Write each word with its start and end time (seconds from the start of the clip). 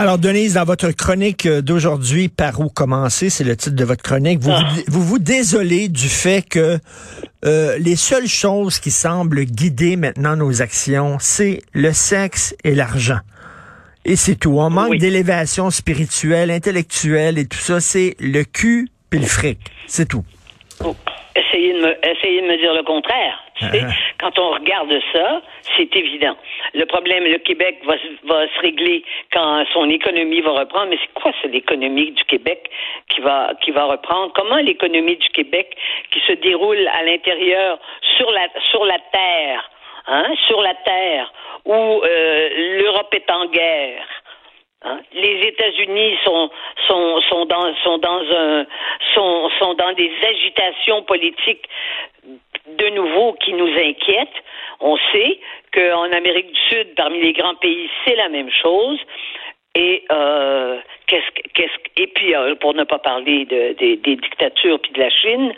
Alors, 0.00 0.16
Denise, 0.18 0.54
dans 0.54 0.64
votre 0.64 0.90
chronique 0.92 1.46
d'aujourd'hui, 1.46 2.28
Par 2.28 2.58
où 2.60 2.70
commencer, 2.70 3.28
c'est 3.28 3.44
le 3.44 3.54
titre 3.54 3.76
de 3.76 3.84
votre 3.84 4.02
chronique, 4.02 4.38
vous, 4.40 4.50
Ah. 4.50 4.64
vous, 4.88 5.00
vous 5.00 5.02
vous 5.04 5.18
désolez 5.18 5.88
du 5.88 6.08
fait 6.08 6.40
que 6.40 6.78
euh, 7.44 7.76
les 7.78 7.96
seules 7.96 8.26
choses 8.26 8.78
qui 8.78 8.90
semblent 8.90 9.44
guider 9.44 9.96
maintenant 9.96 10.36
nos 10.36 10.62
actions, 10.62 11.18
c'est 11.20 11.60
le 11.74 11.92
sexe 11.92 12.54
et 12.64 12.74
l'argent. 12.74 13.18
Et 14.06 14.16
c'est 14.16 14.36
tout. 14.36 14.58
On 14.58 14.70
manque 14.70 14.92
Oui. 14.92 14.98
d'élévation 14.98 15.68
spirituelle, 15.70 16.50
intellectuelle 16.50 17.36
et 17.36 17.46
tout 17.46 17.58
ça. 17.58 17.80
C'est 17.80 18.16
le 18.20 18.44
cul 18.44 18.88
puis 19.10 19.20
le 19.20 19.26
fric. 19.26 19.58
C'est 19.86 20.08
tout. 20.08 20.24
Oh, 20.82 20.96
Essayez 21.36 21.74
de 21.74 21.78
me, 21.80 21.90
essayez 22.10 22.40
de 22.40 22.46
me 22.46 22.56
dire 22.58 22.72
le 22.72 22.84
contraire. 22.84 23.34
Ah. 23.62 23.88
quand 24.18 24.38
on 24.38 24.50
regarde 24.50 24.92
ça, 25.12 25.42
c'est 25.76 25.94
évident. 25.96 26.36
Le 26.74 26.84
problème, 26.86 27.24
le 27.24 27.38
Québec 27.38 27.78
va, 27.84 27.94
se- 27.98 28.26
va 28.26 28.46
se 28.48 28.60
régler 28.60 29.04
quand 29.32 29.64
son 29.72 29.88
économie 29.90 30.40
va 30.40 30.52
reprendre. 30.52 30.86
Mais 30.90 30.98
c'est 31.00 31.12
quoi, 31.20 31.32
c'est 31.42 31.48
l'économie 31.48 32.10
du 32.12 32.24
Québec 32.24 32.70
qui 33.08 33.20
va, 33.20 33.52
qui 33.62 33.70
va 33.70 33.84
reprendre? 33.84 34.32
Comment 34.34 34.56
l'économie 34.56 35.16
du 35.16 35.28
Québec 35.30 35.76
qui 36.10 36.20
se 36.20 36.32
déroule 36.32 36.88
à 36.88 37.02
l'intérieur 37.02 37.78
sur 38.16 38.30
la, 38.30 38.48
sur 38.70 38.84
la 38.84 38.98
terre, 39.12 39.70
hein, 40.06 40.26
sur 40.46 40.60
la 40.62 40.74
terre, 40.74 41.32
où 41.64 41.74
euh, 41.74 42.48
l'Europe 42.82 43.12
est 43.14 43.30
en 43.30 43.46
guerre, 43.46 44.06
Hein? 44.82 44.98
Les 45.12 45.40
États-Unis 45.46 46.16
sont 46.24 46.50
sont 46.88 47.20
sont 47.28 47.44
dans 47.44 47.74
sont 47.84 47.98
dans 47.98 48.22
un 48.34 48.64
sont 49.14 49.50
sont 49.58 49.74
dans 49.74 49.92
des 49.92 50.10
agitations 50.26 51.02
politiques 51.02 51.68
de 52.66 52.88
nouveau 52.90 53.34
qui 53.34 53.52
nous 53.52 53.68
inquiètent. 53.78 54.42
On 54.80 54.96
sait 55.12 55.38
qu'en 55.72 56.10
Amérique 56.12 56.52
du 56.52 56.60
Sud, 56.70 56.94
parmi 56.96 57.20
les 57.20 57.32
grands 57.32 57.54
pays, 57.56 57.88
c'est 58.04 58.16
la 58.16 58.28
même 58.28 58.50
chose. 58.50 58.98
Et 59.74 60.04
euh, 60.10 60.78
qu'est-ce 61.06 61.30
que- 61.30 61.48
qu'est-ce 61.54 61.76
que- 61.78 62.02
et 62.02 62.06
puis 62.08 62.34
euh, 62.34 62.54
pour 62.56 62.74
ne 62.74 62.84
pas 62.84 62.98
parler 62.98 63.44
de, 63.44 63.72
des- 63.74 63.96
des 63.96 64.16
dictatures 64.16 64.80
puis 64.80 64.90
de 64.92 64.98
la 65.00 65.10
Chine, 65.10 65.54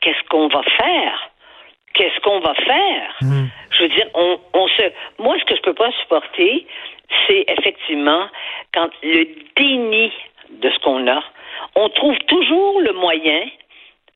qu'est-ce 0.00 0.22
qu'on 0.28 0.46
va 0.48 0.62
faire? 0.62 1.30
Qu'est-ce 1.94 2.20
qu'on 2.20 2.38
va 2.40 2.54
faire? 2.54 3.16
Je 3.70 3.82
veux 3.82 3.88
dire, 3.88 4.06
on, 4.14 4.38
on 4.54 4.68
se. 4.68 4.82
Moi, 5.18 5.36
ce 5.40 5.44
que 5.44 5.56
je 5.56 5.62
peux 5.62 5.74
pas 5.74 5.90
supporter, 6.02 6.66
c'est 7.26 7.44
effectivement 7.48 8.28
quand 8.74 8.90
le 9.02 9.26
déni 9.56 10.12
de 10.50 10.70
ce 10.70 10.78
qu'on 10.80 11.06
a, 11.08 11.22
on 11.74 11.88
trouve 11.88 12.18
toujours 12.28 12.80
le 12.80 12.92
moyen 12.92 13.40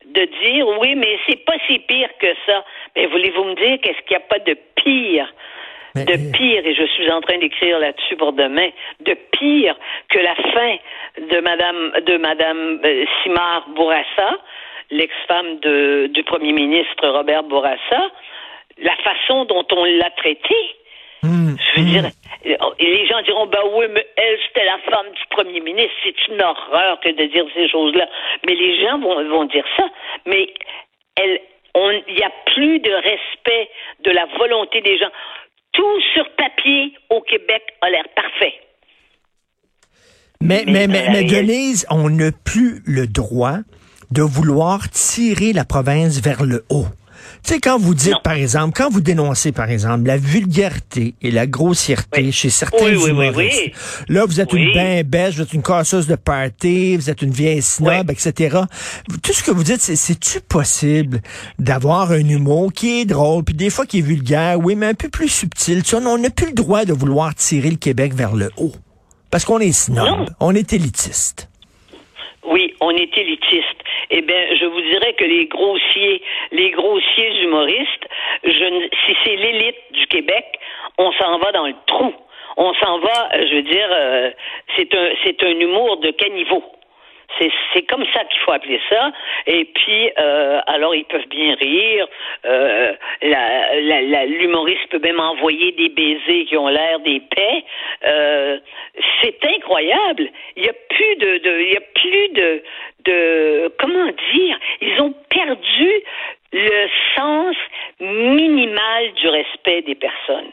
de 0.06 0.24
dire 0.24 0.66
oui, 0.80 0.94
mais 0.94 1.18
c'est 1.26 1.44
pas 1.44 1.56
si 1.66 1.78
pire 1.80 2.08
que 2.18 2.34
ça. 2.46 2.64
Mais 2.96 3.06
voulez-vous 3.06 3.44
me 3.44 3.54
dire 3.54 3.78
qu'est-ce 3.82 4.00
qu'il 4.06 4.16
n'y 4.16 4.22
a 4.22 4.26
pas 4.26 4.38
de 4.38 4.56
pire? 4.76 5.32
Mais- 5.94 6.04
de 6.04 6.32
pire, 6.32 6.64
et 6.64 6.74
je 6.74 6.84
suis 6.86 7.10
en 7.10 7.20
train 7.20 7.38
d'écrire 7.38 7.80
là-dessus 7.80 8.16
pour 8.16 8.32
demain, 8.32 8.70
de 9.00 9.14
pire 9.32 9.76
que 10.08 10.18
la 10.20 10.36
fin 10.36 10.76
de 11.18 11.40
Madame 11.40 11.92
de 12.06 12.16
Madame 12.16 12.80
euh, 12.84 13.04
Simard 13.22 13.68
Bourassa, 13.70 14.38
l'ex-femme 14.90 15.58
de, 15.60 16.08
du 16.12 16.22
premier 16.22 16.52
ministre 16.52 17.08
Robert 17.08 17.42
Bourassa, 17.42 18.10
la 18.78 18.96
façon 18.96 19.44
dont 19.46 19.66
on 19.72 19.84
l'a 19.84 20.10
traitée. 20.10 20.76
Hum, 21.22 21.56
Je 21.74 21.80
veux 21.80 21.86
dire, 21.86 22.04
euh, 22.46 22.56
les 22.78 23.06
gens 23.06 23.20
diront, 23.22 23.46
ben 23.46 23.60
oui, 23.74 23.86
mais 23.92 24.06
elle, 24.16 24.38
c'était 24.46 24.64
la 24.64 24.78
femme 24.90 25.06
du 25.12 25.22
premier 25.30 25.60
ministre. 25.60 25.92
C'est 26.02 26.28
une 26.28 26.40
horreur 26.40 26.98
que 27.00 27.10
de 27.10 27.26
dire 27.30 27.44
ces 27.54 27.68
choses-là. 27.68 28.08
Mais 28.46 28.54
les 28.54 28.80
gens 28.82 28.98
vont, 28.98 29.28
vont 29.28 29.44
dire 29.44 29.64
ça. 29.76 29.86
Mais 30.26 30.52
elle, 31.16 31.40
on, 31.74 31.90
il 32.08 32.14
n'y 32.14 32.22
a 32.22 32.32
plus 32.46 32.80
de 32.80 32.90
respect 32.90 33.68
de 34.04 34.10
la 34.10 34.26
volonté 34.38 34.80
des 34.80 34.98
gens. 34.98 35.10
Tout 35.72 36.00
sur 36.14 36.28
papier 36.36 36.94
au 37.10 37.20
Québec 37.20 37.62
a 37.82 37.90
l'air 37.90 38.08
parfait. 38.16 38.54
Mais, 40.40 40.64
mais, 40.66 40.88
Mais 40.88 41.10
mais, 41.10 41.24
Denise, 41.24 41.86
on 41.90 42.08
n'a 42.08 42.30
plus 42.32 42.80
le 42.86 43.06
droit 43.06 43.58
de 44.10 44.22
vouloir 44.22 44.88
tirer 44.90 45.52
la 45.52 45.64
province 45.64 46.20
vers 46.20 46.42
le 46.42 46.64
haut. 46.70 46.86
Tu 47.42 47.54
sais, 47.54 47.60
quand 47.60 47.78
vous 47.78 47.94
dites, 47.94 48.12
Non. 48.12 48.20
par 48.22 48.34
exemple, 48.34 48.74
quand 48.76 48.90
vous 48.90 49.00
dénoncez, 49.00 49.50
par 49.52 49.70
exemple, 49.70 50.06
la 50.06 50.16
vulgarité 50.18 51.14
et 51.22 51.30
la 51.30 51.46
grossièreté 51.46 52.22
Oui. 52.24 52.32
chez 52.32 52.50
certains 52.50 52.84
Oui, 52.84 52.92
oui, 52.96 53.02
oui, 53.04 53.10
humoristes, 53.10 53.60
là, 54.08 54.24
vous 54.26 54.40
êtes 54.40 54.52
une 54.52 54.72
bain 54.74 55.02
bêche, 55.04 55.36
vous 55.36 55.42
êtes 55.42 55.52
une 55.52 55.62
casseuse 55.62 56.06
de 56.06 56.16
party, 56.16 56.96
vous 56.96 57.10
êtes 57.10 57.22
une 57.22 57.30
vieille 57.32 57.62
snob, 57.62 58.10
etc. 58.10 58.58
Tout 59.22 59.32
ce 59.32 59.42
que 59.42 59.50
vous 59.50 59.64
dites, 59.64 59.80
c'est, 59.80 59.96
c'est-tu 59.96 60.40
possible 60.40 61.22
d'avoir 61.58 62.12
un 62.12 62.28
humour 62.28 62.72
qui 62.72 63.00
est 63.00 63.04
drôle, 63.06 63.44
puis 63.44 63.54
des 63.54 63.70
fois 63.70 63.86
qui 63.86 63.98
est 63.98 64.02
vulgaire, 64.02 64.58
oui, 64.58 64.76
mais 64.76 64.86
un 64.86 64.94
peu 64.94 65.08
plus 65.08 65.28
subtil? 65.28 65.82
Tu 65.82 65.90
sais, 65.90 65.96
on 65.96 66.18
n'a 66.18 66.30
plus 66.30 66.46
le 66.46 66.52
droit 66.54 66.84
de 66.84 66.92
vouloir 66.92 67.34
tirer 67.34 67.70
le 67.70 67.76
Québec 67.76 68.14
vers 68.14 68.34
le 68.36 68.50
haut. 68.56 68.72
Parce 69.30 69.44
qu'on 69.44 69.58
est 69.60 69.72
snob, 69.72 69.96
Non. 69.98 70.26
on 70.40 70.54
est 70.54 70.72
élitiste. 70.72 71.48
Oui, 72.44 72.74
on 72.80 72.90
est 72.90 73.16
élitiste. 73.16 73.80
Eh 74.10 74.22
bien, 74.22 74.54
je 74.58 74.64
vous 74.64 74.80
dirais 74.80 75.12
que 75.14 75.24
les 75.24 75.46
grossiers, 75.46 76.22
les 76.52 76.70
grossiers 76.70 77.42
humoristes, 77.42 78.06
je 78.44 78.88
si 79.06 79.16
c'est 79.24 79.36
l'élite 79.36 79.76
du 79.92 80.06
Québec, 80.06 80.58
on 80.98 81.12
s'en 81.12 81.38
va 81.38 81.52
dans 81.52 81.66
le 81.66 81.74
trou. 81.86 82.14
On 82.56 82.72
s'en 82.74 82.98
va, 82.98 83.28
euh, 83.34 83.46
je 83.46 83.54
veux 83.56 83.62
dire, 83.62 83.88
euh, 83.92 84.30
c'est 84.76 84.94
un, 84.94 85.10
c'est 85.24 85.42
un 85.44 85.60
humour 85.60 85.98
de 85.98 86.10
caniveau. 86.10 86.64
C'est, 87.38 87.82
comme 87.82 88.04
ça 88.12 88.24
qu'il 88.24 88.40
faut 88.40 88.52
appeler 88.52 88.80
ça. 88.88 89.12
Et 89.46 89.64
puis, 89.64 90.10
euh, 90.18 90.60
alors 90.66 90.94
ils 90.94 91.04
peuvent 91.04 91.28
bien 91.28 91.54
rire. 91.54 92.06
Euh, 92.44 92.92
l'humoriste 94.26 94.88
peut 94.90 94.98
même 94.98 95.20
envoyer 95.20 95.72
des 95.72 95.88
baisers 95.88 96.44
qui 96.46 96.56
ont 96.56 96.68
l'air 96.68 97.00
des 97.00 97.20
paix. 97.20 97.64
Euh, 98.06 98.58
c'est 99.22 99.38
incroyable. 99.46 100.28
Il 100.56 100.64
y 100.64 100.68
a 100.68 100.72
plus 100.90 101.16
de, 101.16 101.38
de- 101.38 101.60
il 101.60 101.72
y 101.72 101.76
a 101.76 101.80
plus 101.94 102.28
de, 102.28 102.62
de, 103.04 103.72
comment 103.78 104.10
dire? 104.34 104.58
Ils 104.80 105.00
ont 105.00 105.14
perdu 105.30 105.90
le 106.52 106.88
sens 107.16 107.56
minimal 108.00 109.12
du 109.14 109.28
respect 109.28 109.82
des 109.82 109.94
personnes. 109.94 110.50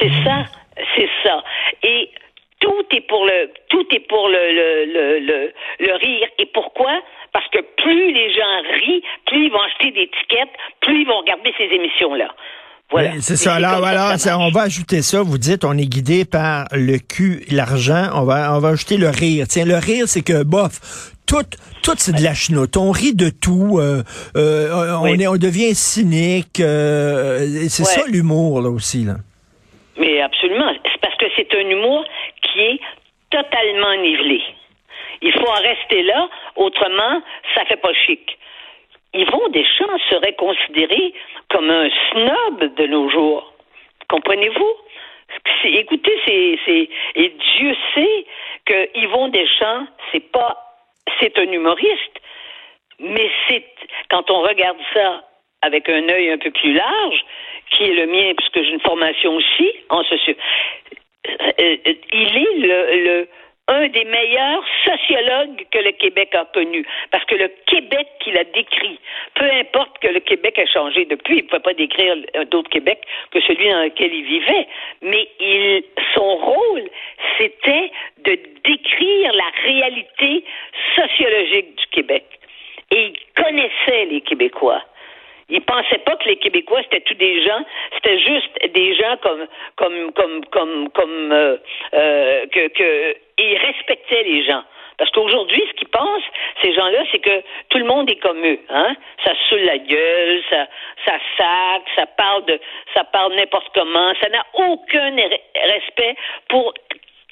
C'est 0.00 0.10
ça, 0.24 0.44
c'est 0.96 1.08
ça. 1.22 1.44
Et 1.82 2.10
tout 2.60 2.84
est 2.96 3.06
pour 3.08 3.24
le, 3.24 3.50
tout 3.68 3.86
est 3.94 4.06
pour 4.08 4.28
le, 4.28 4.34
le, 4.34 4.84
le, 4.92 5.18
le, 5.20 5.52
le 5.86 5.94
rire. 5.94 6.28
Et 6.38 6.46
pourquoi? 6.54 6.92
Parce 7.32 7.46
que 7.48 7.58
plus 7.82 8.12
les 8.12 8.32
gens 8.32 8.62
rient, 8.80 9.02
plus 9.26 9.46
ils 9.46 9.52
vont 9.52 9.60
acheter 9.60 9.90
des 9.90 10.08
tickets, 10.08 10.48
plus 10.80 11.02
ils 11.02 11.06
vont 11.06 11.18
regarder 11.18 11.52
ces 11.58 11.64
émissions-là. 11.74 12.34
Voilà. 12.90 13.10
Oui, 13.14 13.16
c'est 13.20 13.36
ça. 13.36 13.54
Alors, 13.54 13.84
ça 14.18 14.38
on 14.38 14.50
va 14.50 14.62
ajouter 14.62 15.02
ça. 15.02 15.20
Vous 15.22 15.38
dites, 15.38 15.64
on 15.64 15.76
est 15.76 15.86
guidé 15.86 16.24
par 16.24 16.66
le 16.72 16.98
cul, 16.98 17.44
l'argent. 17.50 18.06
On 18.14 18.22
va, 18.22 18.54
on 18.56 18.60
va 18.60 18.68
ajouter 18.68 18.96
le 18.96 19.08
rire. 19.08 19.46
Tiens, 19.48 19.64
le 19.64 19.74
rire, 19.74 20.04
c'est 20.06 20.22
que, 20.22 20.44
bof, 20.44 21.10
tout, 21.26 21.42
tout 21.82 21.94
c'est 21.98 22.14
de 22.14 22.22
la 22.22 22.32
chenoute. 22.32 22.76
On 22.76 22.92
rit 22.92 23.12
de 23.14 23.28
tout. 23.28 23.78
euh, 23.80 24.04
euh, 24.36 24.94
on, 25.02 25.06
est, 25.18 25.26
on 25.26 25.36
devient 25.36 25.74
cynique. 25.74 26.60
euh, 26.60 27.40
c'est 27.68 27.82
Ouais. 27.82 27.88
ça 27.88 28.02
l'humour, 28.06 28.60
là 28.62 28.70
aussi. 28.70 29.04
Là. 29.04 29.16
Mais 29.98 30.20
absolument. 30.20 30.70
C'est 30.84 31.00
parce 31.00 31.16
que 31.16 31.26
c'est 31.36 31.52
un 31.56 31.68
humour 31.68 32.04
qui 32.42 32.60
est 32.60 32.80
totalement 33.30 33.94
nivelé. 33.96 34.42
Il 35.22 35.32
faut 35.32 35.48
en 35.48 35.62
rester 35.62 36.02
là, 36.02 36.28
autrement, 36.56 37.22
ça 37.54 37.64
fait 37.64 37.76
pas 37.76 37.92
chic. 37.92 38.38
Yvon 39.14 39.48
Deschamps 39.48 39.98
serait 40.10 40.34
considéré 40.34 41.14
comme 41.48 41.70
un 41.70 41.88
snob 42.10 42.74
de 42.74 42.86
nos 42.86 43.08
jours. 43.08 43.52
Comprenez-vous? 44.08 44.74
Écoutez, 45.64 46.12
et 47.14 47.28
Dieu 47.28 47.76
sait 47.94 48.26
que 48.64 48.98
Yvon 48.98 49.28
Deschamps, 49.28 49.86
c'est 50.12 50.30
pas, 50.30 50.56
c'est 51.20 51.36
un 51.38 51.50
humoriste, 51.50 52.20
mais 53.00 53.30
c'est, 53.48 53.64
quand 54.10 54.30
on 54.30 54.42
regarde 54.42 54.78
ça 54.94 55.24
avec 55.62 55.88
un 55.88 56.08
œil 56.08 56.30
un 56.30 56.38
peu 56.38 56.50
plus 56.50 56.74
large, 56.74 57.24
qui 57.70 57.84
est 57.84 57.94
le 57.94 58.06
mien, 58.06 58.32
puisque 58.36 58.62
j'ai 58.62 58.72
une 58.72 58.80
formation 58.80 59.34
aussi 59.34 59.72
en 59.88 60.04
socio, 60.04 60.34
euh, 60.34 60.96
il 61.58 62.36
est 62.36 62.66
le, 62.66 63.28
un 63.68 63.88
des 63.88 64.04
meilleurs 64.04 64.64
sociologues 64.84 65.66
que 65.72 65.78
le 65.78 65.90
Québec 65.92 66.34
a 66.34 66.44
connu. 66.54 66.86
Parce 67.10 67.24
que 67.24 67.34
le 67.34 67.50
Québec 67.66 68.06
qu'il 68.20 68.36
a 68.38 68.44
décrit, 68.44 68.98
peu 69.34 69.50
importe 69.50 69.98
que 69.98 70.08
le 70.08 70.20
Québec 70.20 70.58
a 70.58 70.66
changé 70.66 71.04
depuis, 71.04 71.38
il 71.38 71.42
ne 71.44 71.48
pouvait 71.48 71.62
pas 71.62 71.74
décrire 71.74 72.16
d'autre 72.50 72.70
Québec 72.70 73.02
que 73.32 73.40
celui 73.40 73.68
dans 73.68 73.82
lequel 73.82 74.14
il 74.14 74.24
vivait, 74.24 74.68
mais 75.02 75.28
il, 75.40 75.82
son 76.14 76.36
rôle, 76.36 76.88
c'était 77.38 77.90
de 78.18 78.38
décrire 78.64 79.32
la 79.32 79.50
réalité 79.64 80.44
sociologique 80.94 81.76
du 81.76 81.86
Québec. 81.90 82.24
Et 82.92 83.06
il 83.06 83.42
connaissait 83.42 84.04
les 84.06 84.20
Québécois. 84.20 84.82
Ils 85.48 85.60
pensaient 85.60 85.98
pas 85.98 86.16
que 86.16 86.28
les 86.28 86.36
Québécois 86.36 86.82
c'était 86.84 87.00
tous 87.00 87.14
des 87.14 87.42
gens, 87.44 87.64
c'était 88.06 88.18
juste 88.20 88.72
des 88.72 88.94
gens 88.94 89.16
comme 89.22 89.46
comme 89.76 90.12
comme 90.12 90.44
comme 90.46 90.88
comme 90.90 91.32
euh, 91.32 91.56
euh, 91.94 92.46
que 92.46 93.16
ils 93.38 93.56
respectaient 93.56 94.22
les 94.22 94.44
gens. 94.44 94.62
Parce 94.98 95.10
qu'aujourd'hui, 95.10 95.62
ce 95.68 95.74
qu'ils 95.74 95.88
pensent, 95.88 96.24
ces 96.62 96.72
gens-là, 96.72 97.04
c'est 97.12 97.18
que 97.18 97.42
tout 97.68 97.76
le 97.76 97.84
monde 97.84 98.08
est 98.08 98.16
comme 98.16 98.42
eux, 98.46 98.58
hein. 98.70 98.96
Ça 99.24 99.32
saoule 99.48 99.60
la 99.60 99.76
gueule, 99.76 100.42
ça, 100.48 100.66
ça 101.04 101.18
sac, 101.36 101.82
ça 101.96 102.06
parle 102.06 102.46
de, 102.46 102.58
ça 102.94 103.04
parle 103.04 103.34
n'importe 103.34 103.68
comment, 103.74 104.14
ça 104.22 104.30
n'a 104.30 104.42
aucun 104.54 105.14
respect 105.66 106.16
pour 106.48 106.72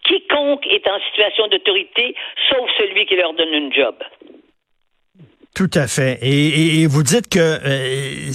quiconque 0.04 0.66
est 0.66 0.86
en 0.86 1.00
situation 1.00 1.46
d'autorité, 1.46 2.14
sauf 2.50 2.70
celui 2.76 3.06
qui 3.06 3.16
leur 3.16 3.32
donne 3.32 3.54
une 3.54 3.72
job. 3.72 3.94
Tout 5.54 5.70
à 5.74 5.86
fait. 5.86 6.18
Et, 6.20 6.84
vous 6.88 7.04
dites 7.04 7.28
que 7.30 7.38
euh, 7.38 8.32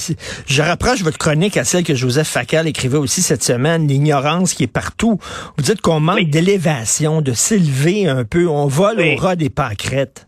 je 0.47 0.61
rapproche 0.61 1.01
votre 1.01 1.17
chronique 1.17 1.57
à 1.57 1.65
celle 1.65 1.83
que 1.83 1.93
Joseph 1.93 2.29
Facal 2.29 2.65
écrivait 2.65 2.97
aussi 2.97 3.21
cette 3.21 3.43
semaine, 3.43 3.87
l'ignorance 3.89 4.53
qui 4.53 4.63
est 4.63 4.73
partout. 4.73 5.19
Vous 5.57 5.63
dites 5.63 5.81
qu'on 5.81 5.99
manque 5.99 6.29
d'élévation, 6.29 7.19
de 7.19 7.33
s'élever 7.33 8.07
un 8.07 8.23
peu, 8.23 8.47
on 8.47 8.67
vole 8.67 9.01
au 9.01 9.15
ras 9.17 9.35
des 9.35 9.49
pâquerettes. 9.49 10.27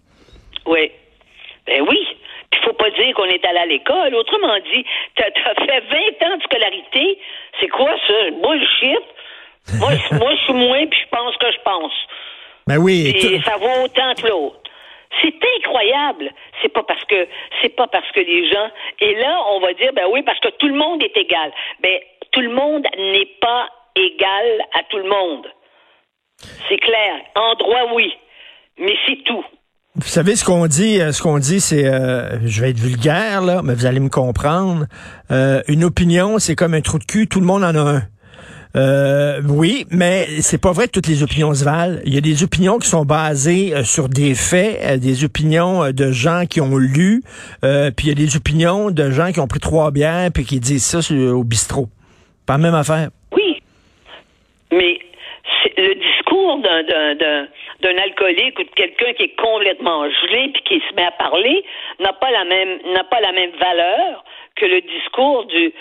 Oui. 0.65 0.91
Ben 1.65 1.81
oui. 1.88 1.97
Il 2.51 2.59
faut 2.65 2.73
pas 2.73 2.91
dire 2.91 3.15
qu'on 3.15 3.23
est 3.23 3.43
allé 3.45 3.59
à 3.59 3.65
l'école. 3.67 4.13
Autrement 4.13 4.57
dit, 4.59 4.83
tu 5.15 5.23
as, 5.23 5.65
fait 5.65 5.83
20 6.19 6.27
ans 6.27 6.38
de 6.38 6.43
scolarité. 6.43 7.17
C'est 7.61 7.69
quoi 7.69 7.91
ça? 8.05 8.31
Bullshit? 8.43 9.79
Moi, 9.79 9.91
moi 10.19 10.31
je 10.35 10.43
suis 10.43 10.53
moins, 10.53 10.85
puis 10.88 10.99
je 11.05 11.09
pense 11.09 11.38
que 11.38 11.47
je 11.51 11.61
pense. 11.63 11.93
Ben 12.67 12.77
oui. 12.77 13.13
Et 13.15 13.41
ça 13.43 13.55
vaut 13.55 13.85
autant 13.85 14.13
que 14.15 14.27
l'autre. 14.27 14.61
C'est 15.21 15.35
incroyable. 15.57 16.31
C'est 16.62 16.69
pas 16.69 16.83
parce 16.83 17.03
que 17.06 17.27
c'est 17.62 17.75
pas 17.75 17.88
parce 17.88 18.09
que 18.12 18.19
les 18.19 18.50
gens 18.51 18.69
et 19.00 19.15
là 19.15 19.39
on 19.50 19.59
va 19.59 19.73
dire 19.73 19.94
ben 19.94 20.06
oui 20.12 20.23
parce 20.23 20.39
que 20.39 20.50
tout 20.57 20.68
le 20.68 20.75
monde 20.75 21.01
est 21.03 21.15
égal. 21.18 21.51
Ben 21.81 22.00
tout 22.31 22.41
le 22.41 22.53
monde 22.53 22.85
n'est 22.97 23.29
pas 23.41 23.68
égal 23.95 24.65
à 24.73 24.83
tout 24.89 24.97
le 24.97 25.09
monde. 25.09 25.47
C'est 26.69 26.77
clair. 26.77 27.13
En 27.35 27.56
droit 27.56 27.94
oui, 27.94 28.13
mais 28.79 28.95
c'est 29.06 29.23
tout. 29.23 29.45
Vous 29.95 30.07
savez 30.07 30.38
ce 30.38 30.45
qu'on 30.45 30.68
dit, 30.68 31.01
euh, 31.01 31.12
ce 31.12 31.21
qu'on 31.21 31.38
dit, 31.38 31.59
c'est, 31.59 31.85
euh, 31.85 32.39
je 32.45 32.62
vais 32.62 32.69
être 32.69 32.79
vulgaire 32.79 33.41
là, 33.41 33.62
mais 33.62 33.74
vous 33.74 33.85
allez 33.85 34.00
me 34.00 34.09
comprendre. 34.09 34.85
Euh, 35.31 35.62
une 35.67 35.83
opinion, 35.83 36.39
c'est 36.39 36.56
comme 36.56 36.74
un 36.74 36.81
trou 36.81 36.97
de 36.97 37.03
cul, 37.03 37.27
tout 37.27 37.41
le 37.41 37.45
monde 37.45 37.63
en 37.63 37.75
a 37.75 37.79
un. 37.79 38.01
Euh, 38.75 39.41
oui, 39.50 39.85
mais 39.91 40.25
c'est 40.41 40.62
pas 40.62 40.71
vrai 40.71 40.88
que 40.88 40.91
toutes 40.91 41.07
les 41.07 41.23
opinions 41.23 41.53
se 41.53 41.65
valent. 41.65 42.00
Il 42.06 42.13
y 42.13 42.18
a 42.18 42.21
des 42.21 42.44
opinions 42.44 42.77
qui 42.77 42.88
sont 42.88 43.03
basées 43.03 43.73
euh, 43.73 43.83
sur 43.83 44.07
des 44.07 44.33
faits, 44.33 44.79
euh, 44.83 44.97
des 44.97 45.25
opinions 45.25 45.91
de 45.91 46.12
gens 46.12 46.45
qui 46.50 46.62
ont 46.62 46.77
lu, 46.77 47.21
puis 47.62 48.07
il 48.07 48.07
y 48.07 48.12
a 48.12 48.15
des 48.15 48.38
opinions 48.38 48.91
de 48.91 49.09
gens 49.12 49.31
qui 49.31 49.39
ont 49.39 49.47
pris 49.47 49.59
trois 49.59 49.91
bières 49.91 50.29
puis 50.33 50.45
qui 50.45 50.59
disent 50.59 50.85
ça 50.85 51.00
au 51.13 51.44
bistrot. 51.44 51.88
Pas 52.47 52.53
la 52.53 52.59
même 52.59 52.75
affaire. 52.75 53.09
Oui, 53.33 53.62
mais 54.71 55.00
le 55.77 55.95
discours 55.95 56.62
d'un 56.62 57.97
alcoolique 57.97 58.57
ou 58.59 58.63
de 58.63 58.75
quelqu'un 58.75 59.13
qui 59.13 59.24
est 59.24 59.35
complètement 59.35 60.06
gelé 60.09 60.51
puis 60.53 60.63
qui 60.63 60.83
se 60.88 60.95
met 60.95 61.03
à 61.06 61.12
parler 61.12 61.63
n'a 62.00 62.13
pas 62.13 62.31
la 62.31 62.45
même 62.45 62.79
n'a 62.94 63.03
pas 63.03 63.19
la 63.19 63.31
même 63.31 63.51
valeur 63.59 64.24
que 64.56 64.65
le 64.65 64.81
discours 64.81 65.45
du 65.45 65.74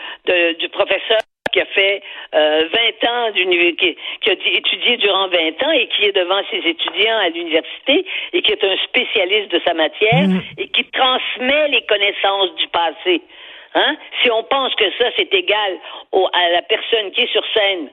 du 0.58 0.68
professeur 0.70 1.18
qui 1.52 1.60
a 1.60 1.66
fait 1.66 2.02
euh, 2.34 2.68
20 3.02 3.10
ans 3.10 3.32
qui, 3.32 3.96
qui 4.20 4.30
a 4.30 4.32
étudié 4.32 4.96
durant 4.96 5.28
20 5.28 5.62
ans 5.62 5.70
et 5.72 5.88
qui 5.88 6.04
est 6.06 6.12
devant 6.12 6.40
ses 6.50 6.58
étudiants 6.58 7.18
à 7.18 7.28
l'université 7.28 8.04
et 8.32 8.42
qui 8.42 8.52
est 8.52 8.64
un 8.64 8.76
spécialiste 8.84 9.50
de 9.52 9.60
sa 9.66 9.74
matière 9.74 10.28
mm. 10.28 10.40
et 10.58 10.68
qui 10.68 10.84
transmet 10.84 11.68
les 11.68 11.82
connaissances 11.82 12.54
du 12.56 12.68
passé. 12.68 13.22
Hein? 13.74 13.96
Si 14.22 14.30
on 14.30 14.42
pense 14.44 14.74
que 14.74 14.90
ça, 14.98 15.10
c'est 15.16 15.32
égal 15.32 15.78
au, 16.12 16.28
à 16.32 16.48
la 16.50 16.62
personne 16.62 17.10
qui 17.12 17.22
est 17.22 17.32
sur 17.32 17.44
scène, 17.54 17.88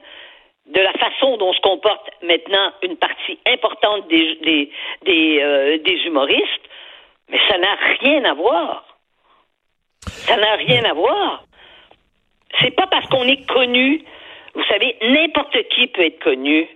de 0.66 0.80
la 0.80 0.92
façon 0.94 1.36
dont 1.38 1.52
se 1.52 1.60
comporte 1.60 2.10
maintenant 2.22 2.72
une 2.82 2.96
partie 2.96 3.38
importante 3.46 4.06
des, 4.08 4.36
des, 4.42 4.70
des, 5.04 5.40
euh, 5.42 5.78
des 5.78 6.04
humoristes, 6.04 6.68
mais 7.30 7.38
ça 7.48 7.58
n'a 7.58 7.74
rien 8.00 8.24
à 8.24 8.34
voir. 8.34 8.84
Ça 10.02 10.36
n'a 10.36 10.54
rien 10.56 10.84
à 10.84 10.92
voir. 10.92 11.44
C'est 12.60 12.74
pas 12.74 12.86
parce 12.86 13.06
qu'on 13.08 13.24
est 13.24 13.46
connu. 13.48 14.02
Vous 14.54 14.64
savez, 14.64 14.96
n'importe 15.02 15.56
qui 15.70 15.86
peut 15.88 16.04
être 16.04 16.22
connu. 16.22 16.66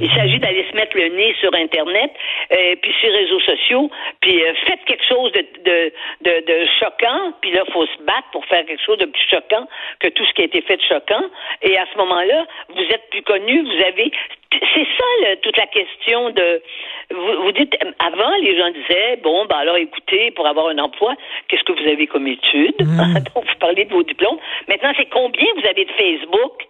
Il 0.00 0.10
s'agit 0.10 0.38
d'aller 0.38 0.66
se 0.70 0.76
mettre 0.76 0.96
le 0.96 1.08
nez 1.08 1.34
sur 1.40 1.54
Internet, 1.54 2.12
euh, 2.52 2.76
puis 2.82 2.92
sur 3.00 3.10
les 3.10 3.24
réseaux 3.24 3.40
sociaux, 3.40 3.90
puis 4.20 4.42
euh, 4.42 4.52
faites 4.66 4.84
quelque 4.84 5.06
chose 5.06 5.32
de, 5.32 5.40
de, 5.64 5.92
de, 6.22 6.46
de 6.46 6.66
choquant, 6.78 7.32
puis 7.40 7.52
là, 7.52 7.64
il 7.66 7.72
faut 7.72 7.86
se 7.86 8.02
battre 8.02 8.28
pour 8.32 8.44
faire 8.46 8.64
quelque 8.66 8.84
chose 8.84 8.98
de 8.98 9.06
plus 9.06 9.26
choquant 9.30 9.66
que 10.00 10.08
tout 10.08 10.24
ce 10.26 10.32
qui 10.34 10.42
a 10.42 10.44
été 10.44 10.60
fait 10.62 10.76
de 10.76 10.82
choquant. 10.82 11.24
Et 11.62 11.78
à 11.78 11.86
ce 11.92 11.98
moment-là, 11.98 12.46
vous 12.68 12.82
êtes 12.82 13.08
plus 13.10 13.22
connu, 13.22 13.62
vous 13.62 13.84
avez... 13.84 14.10
C'est 14.52 14.86
ça 14.96 15.36
toute 15.42 15.56
la 15.56 15.66
question 15.66 16.30
de... 16.30 16.62
Vous, 17.10 17.42
vous, 17.42 17.52
dites, 17.52 17.76
avant, 17.98 18.30
les 18.40 18.56
gens 18.56 18.70
disaient, 18.70 19.18
bon, 19.22 19.44
ben 19.46 19.56
alors 19.56 19.76
écoutez, 19.76 20.30
pour 20.30 20.46
avoir 20.46 20.68
un 20.68 20.78
emploi, 20.78 21.14
qu'est-ce 21.48 21.64
que 21.64 21.72
vous 21.72 21.88
avez 21.88 22.06
comme 22.06 22.26
études? 22.26 22.80
Mmh. 22.80 23.14
Donc, 23.34 23.44
vous 23.44 23.58
parlez 23.60 23.84
de 23.84 23.92
vos 23.92 24.02
diplômes. 24.02 24.38
Maintenant, 24.68 24.92
c'est 24.96 25.08
combien 25.10 25.46
vous 25.56 25.66
avez 25.66 25.84
de 25.84 25.92
Facebook? 25.92 26.66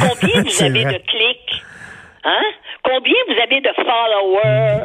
Combien 0.00 0.42
vous 0.46 0.62
avez 0.62 0.84
de 0.84 0.98
clics? 1.06 1.43
Hein? 2.24 2.42
Combien 2.82 3.14
vous 3.28 3.40
avez 3.40 3.60
de 3.60 3.70
followers? 3.74 4.82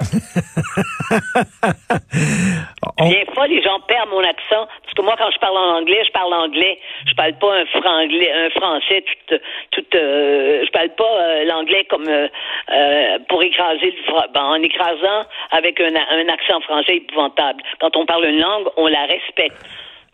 Bien 3.00 3.24
fois, 3.34 3.48
les 3.48 3.62
gens 3.62 3.80
perdent 3.88 4.10
mon 4.10 4.24
accent. 4.24 4.68
Parce 4.84 4.94
que 4.96 5.02
moi, 5.02 5.16
quand 5.18 5.32
je 5.32 5.40
parle 5.40 5.58
en 5.58 5.78
anglais, 5.78 6.04
je 6.06 6.12
parle 6.12 6.34
anglais. 6.34 6.80
Je 7.08 7.14
parle 7.14 7.34
pas 7.34 7.56
un, 7.56 7.66
franglais, 7.66 8.32
un 8.32 8.50
français 8.50 9.04
tout, 9.28 9.38
tout 9.72 9.86
euh, 9.96 10.66
je 10.66 10.72
parle 10.72 10.90
pas 10.90 11.04
euh, 11.04 11.46
l'anglais 11.46 11.86
comme 11.90 12.08
euh, 12.08 12.28
euh, 12.72 13.20
pour 13.30 13.42
écraser 13.42 13.92
le 13.92 14.34
ben, 14.34 14.44
en 14.44 14.62
écrasant 14.62 15.26
avec 15.52 15.80
un, 15.80 15.96
un 15.96 16.28
accent 16.28 16.60
français 16.62 16.98
épouvantable. 16.98 17.64
Quand 17.80 17.96
on 17.96 18.06
parle 18.06 18.26
une 18.26 18.40
langue, 18.40 18.68
on 18.76 18.88
la 18.88 19.06
respecte. 19.06 19.66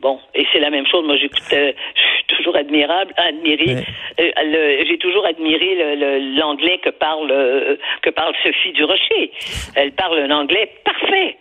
Bon, 0.06 0.20
et 0.36 0.46
c'est 0.54 0.60
la 0.60 0.70
même 0.70 0.86
chose. 0.86 1.04
Moi, 1.04 1.16
j'écoute, 1.18 1.42
euh, 1.52 1.72
je 1.96 2.02
suis 2.02 2.26
toujours 2.38 2.56
admirable, 2.56 3.12
admiré. 3.18 3.78
Euh, 4.20 4.84
j'ai 4.88 5.00
toujours 5.00 5.26
admiré 5.26 5.98
l'anglais 6.38 6.78
que 6.78 6.92
parle 6.92 7.32
euh, 7.32 7.76
que 8.04 8.12
parle 8.12 8.36
Sophie 8.44 8.72
Durocher. 8.74 9.32
Elle 9.76 9.94
parle 9.94 10.20
un 10.20 10.30
anglais 10.30 10.70
parfait. 10.84 11.38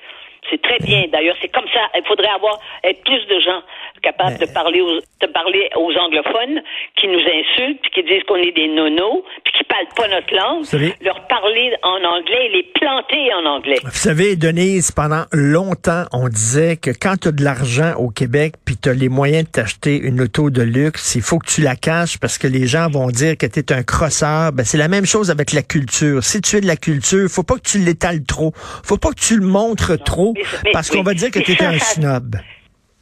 C'est 0.51 0.61
très 0.63 0.79
bien. 0.79 1.05
D'ailleurs, 1.13 1.37
c'est 1.41 1.53
comme 1.53 1.69
ça. 1.73 1.81
Il 1.97 2.05
faudrait 2.07 2.29
avoir 2.29 2.59
être 2.83 3.03
plus 3.05 3.27
de 3.27 3.41
gens 3.41 3.63
capables 4.03 4.39
de 4.39 4.47
parler 4.47 4.81
aux, 4.81 5.01
de 5.01 5.33
parler 5.33 5.69
aux 5.77 5.93
anglophones 5.97 6.61
qui 6.97 7.09
nous 7.09 7.21
insultent, 7.21 7.81
puis 7.83 7.91
qui 7.95 8.03
disent 8.03 8.23
qu'on 8.29 8.37
est 8.37 8.53
des 8.53 8.69
nonos, 8.69 9.25
puis 9.45 9.53
qui 9.57 9.65
parlent 9.65 9.95
pas 9.97 10.09
notre 10.09 10.35
langue. 10.35 10.65
Leur 11.03 11.27
parler 11.27 11.73
en 11.83 12.05
anglais 12.05 12.47
et 12.47 12.49
les 12.51 12.63
planter 12.75 13.33
en 13.35 13.47
anglais. 13.47 13.79
Vous 13.83 13.91
savez, 13.91 14.37
Denise, 14.37 14.93
pendant 14.93 15.25
longtemps, 15.33 16.05
on 16.13 16.29
disait 16.29 16.77
que 16.77 16.91
quand 16.91 17.17
tu 17.21 17.29
as 17.29 17.33
de 17.33 17.43
l'argent 17.43 17.95
au 17.99 18.11
Québec, 18.11 18.55
puis 18.65 18.77
tu 18.77 18.91
as 18.91 18.93
les 18.93 19.09
moyens 19.09 19.45
de 19.45 19.51
t'acheter 19.51 19.97
une 19.97 20.21
auto 20.21 20.51
de 20.51 20.63
luxe, 20.63 21.15
il 21.15 21.23
faut 21.23 21.39
que 21.39 21.47
tu 21.47 21.63
la 21.63 21.77
caches 21.77 22.19
parce 22.19 22.39
que 22.39 22.47
les 22.47 22.67
gens 22.67 22.89
vont 22.91 23.09
dire 23.09 23.37
que 23.39 23.47
tu 23.47 23.61
es 23.61 23.73
un 23.73 23.83
crosseur. 23.83 24.53
Ben, 24.53 24.65
c'est 24.65 24.79
la 24.79 24.89
même 24.89 25.07
chose 25.07 25.31
avec 25.31 25.53
la 25.53 25.63
culture. 25.63 26.23
Si 26.23 26.41
tu 26.41 26.57
es 26.57 26.61
de 26.61 26.67
la 26.67 26.77
culture, 26.77 27.29
faut 27.29 27.43
pas 27.43 27.55
que 27.55 27.69
tu 27.69 27.79
l'étales 27.79 28.25
trop. 28.25 28.53
Faut 28.85 28.99
pas 28.99 29.11
que 29.11 29.21
tu 29.21 29.39
le 29.39 29.47
montres 29.47 30.03
trop 30.03 30.34
parce 30.73 30.91
qu'on 30.91 31.03
va 31.03 31.15
dire 31.15 31.31
que 31.31 31.41
tu 31.41 31.53
étais 31.53 31.65
un 31.65 31.79
snob. 31.79 32.37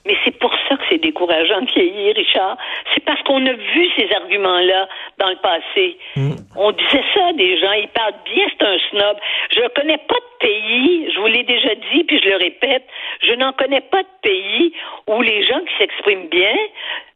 Mais 0.05 0.17
c'est 0.25 0.37
pour 0.39 0.53
ça 0.69 0.77
que 0.77 0.83
c'est 0.89 0.99
décourageant 0.99 1.61
de 1.63 1.71
vieillir, 1.71 2.17
Richard. 2.17 2.57
C'est 2.93 3.05
parce 3.05 3.23
qu'on 3.23 3.47
a 3.47 3.53
vu 3.53 3.89
ces 3.97 4.13
arguments-là 4.13 4.89
dans 5.19 5.29
le 5.29 5.37
passé. 5.37 5.97
Hmm. 6.17 6.33
On 6.57 6.73
disait 6.73 7.05
ça 7.15 7.33
des 7.35 7.59
gens, 7.61 7.73
ils 7.73 7.89
parlent 7.89 8.15
bien, 8.25 8.47
c'est 8.51 8.67
un 8.67 8.79
snob. 8.91 9.17
Je 9.55 9.61
ne 9.61 9.69
connais 9.69 9.99
pas 9.99 10.17
de 10.17 10.47
pays, 10.47 11.13
je 11.15 11.21
vous 11.21 11.29
l'ai 11.29 11.45
déjà 11.45 11.75
dit, 11.93 12.03
puis 12.05 12.21
je 12.21 12.29
le 12.31 12.37
répète, 12.37 12.85
je 13.23 13.33
n'en 13.35 13.53
connais 13.53 13.81
pas 13.81 14.03
de 14.03 14.09
pays 14.23 14.73
où 15.07 15.23
les 15.23 15.45
gens 15.47 15.61
qui 15.61 15.75
s'expriment 15.79 16.29
bien 16.29 16.57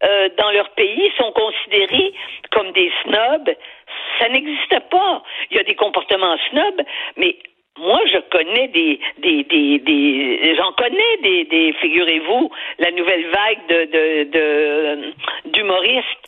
euh, 0.04 0.28
dans 0.38 0.52
leur 0.52 0.70
pays 0.70 1.10
sont 1.18 1.32
considérés 1.32 2.14
comme 2.52 2.70
des 2.70 2.92
snobs. 3.02 3.50
Ça 4.20 4.28
n'existe 4.28 4.78
pas. 4.90 5.22
Il 5.50 5.56
y 5.56 5.60
a 5.60 5.64
des 5.64 5.74
comportements 5.74 6.36
snobs, 6.50 6.82
mais 7.16 7.36
connais 8.36 8.68
des, 8.68 9.00
des, 9.18 9.44
des, 9.44 9.78
des 9.78 10.56
j'en 10.56 10.72
connais 10.72 11.16
des, 11.22 11.44
des 11.44 11.72
figurez-vous, 11.80 12.50
la 12.78 12.90
nouvelle 12.90 13.26
vague 13.26 13.66
de, 13.68 13.80
de, 13.96 14.30
de 14.30 15.12
d'humoristes 15.52 16.24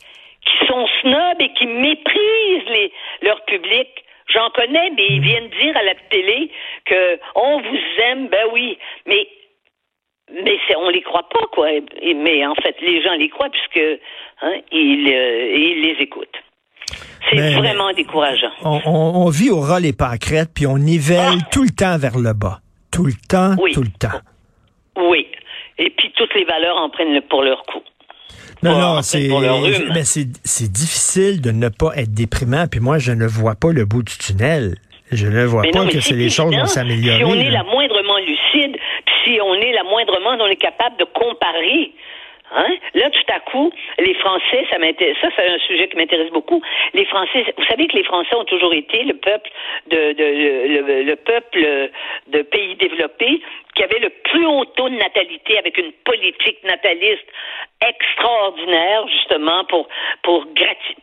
qui 0.47 0.67
sont 0.67 0.87
snobs 1.01 1.41
et 1.41 1.53
qui 1.53 1.67
méprisent 1.67 2.69
les, 2.69 2.93
leur 3.23 3.45
public. 3.45 3.89
J'en 4.29 4.51
connais, 4.51 4.91
mais 4.91 5.07
ils 5.09 5.21
viennent 5.21 5.49
dire 5.49 5.77
à 5.77 5.83
la 5.83 5.95
télé 6.11 6.51
que 6.85 7.19
on 7.35 7.61
vous 7.61 7.79
aime, 8.09 8.29
ben 8.29 8.47
oui, 8.53 8.79
mais 9.07 9.27
mais 10.31 10.59
on 10.77 10.91
les 10.91 11.03
croit 11.03 11.29
pas 11.29 11.47
quoi. 11.53 11.69
Mais 12.03 12.47
en 12.47 12.55
fait, 12.55 12.77
les 12.81 13.03
gens 13.03 13.15
les 13.15 13.29
croient 13.29 13.51
puisque 13.51 14.01
hein, 14.43 14.57
ils, 14.73 15.13
euh, 15.13 15.57
ils 15.57 15.81
les 15.83 16.03
écoutent. 16.03 16.43
C'est 17.31 17.55
vraiment 17.55 17.93
décourageant. 17.93 18.51
On, 18.63 19.29
vit 19.29 19.51
au 19.51 19.61
ras 19.61 19.81
les 19.81 19.93
pâquerettes, 19.93 20.51
puis 20.55 20.67
on 20.67 20.79
nivelle 20.79 21.39
ah! 21.43 21.49
tout 21.53 21.63
le 21.63 21.71
temps 21.71 21.99
vers 21.99 22.19
le 22.19 22.33
bas. 22.33 22.61
Tout 22.91 23.05
le 23.05 23.13
temps, 23.29 23.55
tout 23.73 23.83
le 23.83 23.91
temps. 23.91 24.19
Oui. 24.97 25.27
Et 25.79 25.91
puis 25.91 26.13
toutes 26.17 26.35
les 26.35 26.45
valeurs 26.45 26.77
en 26.77 26.89
prennent 26.91 27.21
pour 27.29 27.43
leur 27.43 27.63
coup. 27.65 27.83
Non, 28.63 28.73
pour- 28.73 28.81
non, 28.81 29.03
c'est 29.03 29.29
mais 29.95 30.05
c'est 30.05 30.73
difficile 30.73 31.41
de 31.41 31.51
ne 31.51 31.69
pas 31.69 31.93
être 31.97 32.13
déprimant. 32.13 32.67
Puis 32.67 32.81
moi, 32.81 32.99
je 32.99 33.13
ne 33.13 33.27
vois 33.27 33.55
pas 33.55 33.73
le 33.73 33.85
bout 33.85 34.03
du 34.03 34.17
tunnel. 34.19 34.77
Je 35.13 35.27
ne 35.27 35.45
vois 35.45 35.63
Mais 35.63 35.71
pas 35.71 35.85
non, 35.85 35.89
que 35.89 36.01
c'est 36.01 36.15
les 36.15 36.29
choses 36.29 36.55
vont 36.55 36.67
s'améliorer. 36.67 37.19
Si 37.19 37.25
on 37.25 37.35
est 37.35 37.45
là. 37.45 37.63
la 37.63 37.65
moindrement 37.65 38.19
lucide, 38.19 38.77
puis 39.07 39.15
si 39.25 39.41
on 39.41 39.55
est 39.55 39.73
la 39.73 39.85
moindrement, 39.85 40.37
on 40.39 40.47
est 40.47 40.57
capable 40.57 40.99
de 40.99 41.05
comparer. 41.05 41.93
Hein? 42.55 42.77
Là, 42.95 43.11
tout 43.11 43.33
à 43.33 43.41
coup, 43.41 43.71
les 43.99 44.15
Français, 44.15 44.67
ça 44.71 44.79
m'intéresse. 44.79 45.17
Ça, 45.21 45.29
c'est 45.37 45.47
un 45.49 45.59
sujet 45.59 45.89
qui 45.89 45.97
m'intéresse 45.97 46.31
beaucoup. 46.31 46.63
Les 46.95 47.05
Français, 47.05 47.45
vous 47.57 47.65
savez 47.65 47.87
que 47.89 47.97
les 47.97 48.05
Français 48.05 48.35
ont 48.37 48.45
toujours 48.45 48.73
été 48.73 49.03
le 49.05 49.15
peuple 49.15 49.51
de, 49.89 50.13
de 50.13 50.25
le, 50.25 50.81
le- 50.83 51.03
le 51.03 51.17
peuple 51.17 51.91
de 52.29 52.43
pays 52.43 52.75
développés 52.77 53.41
qui 53.75 53.83
avait 53.83 53.99
le 54.01 54.09
plus 54.09 54.47
haut 54.47 54.65
taux 54.65 54.89
de 54.89 54.97
natalité 54.97 55.59
avec 55.59 55.77
une 55.79 55.93
politique 56.05 56.63
nataliste 56.65 57.27
extraordinaire, 57.87 59.07
justement, 59.09 59.65
pour, 59.67 59.89
pour, 60.23 60.45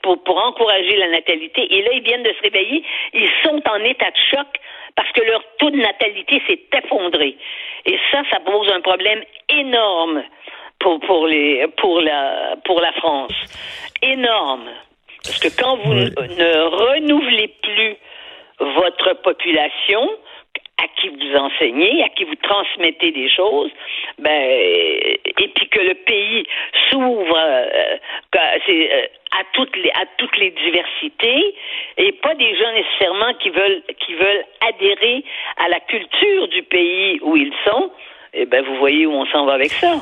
pour, 0.01 0.23
pour 0.23 0.37
encourager 0.37 0.97
la 0.97 1.07
natalité. 1.09 1.73
Et 1.73 1.81
là, 1.83 1.89
ils 1.93 2.03
viennent 2.03 2.23
de 2.23 2.33
se 2.33 2.41
réveiller. 2.41 2.83
Ils 3.13 3.29
sont 3.43 3.61
en 3.69 3.79
état 3.83 4.09
de 4.11 4.17
choc 4.31 4.47
parce 4.95 5.11
que 5.11 5.21
leur 5.21 5.43
taux 5.59 5.69
de 5.69 5.77
natalité 5.77 6.41
s'est 6.47 6.59
effondré. 6.77 7.35
Et 7.85 7.99
ça, 8.11 8.23
ça 8.31 8.39
pose 8.39 8.69
un 8.71 8.81
problème 8.81 9.23
énorme 9.49 10.23
pour, 10.79 10.99
pour, 11.01 11.27
les, 11.27 11.65
pour, 11.77 12.01
la, 12.01 12.55
pour 12.65 12.79
la 12.81 12.91
France. 12.93 13.33
Énorme. 14.01 14.69
Parce 15.23 15.39
que 15.39 15.61
quand 15.61 15.77
vous 15.77 15.91
Oui. 15.93 16.11
ne, 16.37 16.61
renouvelez 16.63 17.47
plus 17.61 17.95
votre 18.59 19.13
population, 19.21 20.09
à 20.77 20.87
qui 20.99 21.09
vous 21.09 21.35
enseignez, 21.37 22.03
à 22.03 22.09
qui 22.09 22.25
vous 22.25 22.35
transmettez 22.35 23.11
des 23.11 23.29
choses, 23.29 23.71
ben, 24.19 24.29
et 24.29 25.19
puis 25.55 25.69
que 25.69 25.79
le 25.79 25.95
pays 25.95 26.45
s'ouvre 26.89 27.37
euh, 27.37 27.97
euh, 28.35 29.05
à 29.31 29.43
toutes 29.53 29.75
les 29.77 29.89
à 29.91 30.05
toutes 30.17 30.37
les 30.37 30.51
diversités 30.51 31.55
et 31.97 32.11
pas 32.13 32.35
des 32.35 32.55
gens 32.57 32.71
nécessairement 32.73 33.33
qui 33.35 33.49
veulent 33.49 33.83
qui 34.05 34.13
veulent 34.15 34.45
adhérer 34.67 35.23
à 35.57 35.69
la 35.69 35.79
culture 35.79 36.47
du 36.49 36.63
pays 36.63 37.19
où 37.21 37.35
ils 37.37 37.53
sont, 37.65 37.91
eh 38.33 38.45
ben 38.45 38.63
vous 38.63 38.75
voyez 38.75 39.05
où 39.05 39.13
on 39.13 39.25
s'en 39.27 39.45
va 39.45 39.53
avec 39.53 39.71
ça. 39.71 39.93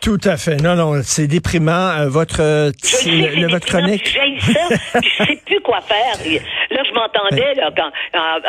Tout 0.00 0.18
à 0.24 0.36
fait. 0.36 0.56
Non, 0.56 0.74
non, 0.76 1.00
c'est 1.02 1.26
déprimant. 1.26 1.90
Euh, 1.98 2.08
votre 2.08 2.40
euh, 2.40 2.70
Je 2.82 2.86
sais, 2.88 3.10
le- 3.10 3.48
votre 3.48 3.66
chronique. 3.66 4.08
ça, 4.08 5.00
je 5.02 5.24
sais 5.24 5.38
plus 5.46 5.60
quoi 5.60 5.80
faire. 5.82 6.16
Là, 6.70 6.82
je 6.88 6.94
m'entendais 6.94 7.54
là, 7.54 7.70
quand, 7.76 7.90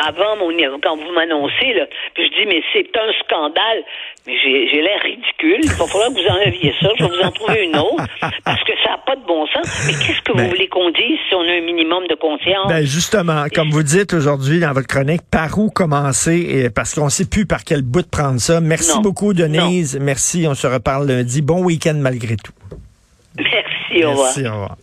avant 0.08 0.36
mon, 0.38 0.48
quand 0.82 0.96
vous 0.96 1.12
m'annoncez, 1.14 1.74
là, 1.74 1.84
puis 2.14 2.24
je 2.30 2.40
dis 2.40 2.46
mais 2.46 2.62
c'est 2.72 2.88
un 2.96 3.12
scandale. 3.24 3.82
Mais 4.24 4.34
j'ai 4.44 4.80
l'air 4.80 5.00
ridicule. 5.02 5.58
Il 5.64 5.70
va 5.70 5.84
falloir 5.88 6.08
que 6.10 6.14
vous 6.14 6.28
enleviez 6.28 6.72
ça. 6.80 6.90
Je 6.96 7.02
vais 7.02 7.10
vous 7.10 7.26
en 7.26 7.32
trouver 7.32 7.64
une 7.64 7.76
autre 7.76 8.04
parce 8.44 8.62
que 8.62 8.70
ça 8.84 8.90
n'a 8.90 8.98
pas 8.98 9.16
de 9.16 9.26
bon 9.26 9.44
sens. 9.48 9.66
Mais 9.88 9.94
qu'est-ce 9.94 10.20
que 10.22 10.32
Ben- 10.36 10.44
vous 10.44 10.50
voulez 10.50 10.68
qu'on 10.68 10.90
dise 10.90 11.18
si 11.28 11.34
on 11.34 11.40
a 11.40 11.50
un 11.50 11.60
minimum 11.60 12.06
de 12.08 12.14
conscience? 12.14 12.68
Ben 12.68 12.84
justement, 12.86 13.46
comme 13.52 13.70
vous 13.70 13.82
dites 13.82 14.14
aujourd'hui 14.14 14.60
dans 14.60 14.72
votre 14.72 14.86
chronique, 14.86 15.22
par 15.28 15.58
où 15.58 15.70
commencer? 15.70 16.36
Et 16.38 16.70
parce 16.70 16.94
qu'on 16.94 17.06
ne 17.06 17.10
sait 17.10 17.28
plus 17.28 17.46
par 17.46 17.64
quel 17.64 17.82
bout 17.82 18.02
de 18.02 18.06
prendre 18.08 18.38
ça. 18.38 18.60
Merci 18.60 18.94
Non. 18.94 19.00
beaucoup 19.02 19.34
Denise. 19.34 19.98
Merci. 20.00 20.46
On 20.48 20.54
se 20.54 20.68
reparle 20.68 21.08
lundi. 21.08 21.41
Bon 21.42 21.62
week-end 21.62 21.94
malgré 21.94 22.36
tout. 22.36 22.52
Merci. 23.36 24.04
Au 24.04 24.10
revoir. 24.10 24.26
Merci. 24.26 24.46
Au 24.46 24.52
revoir. 24.52 24.76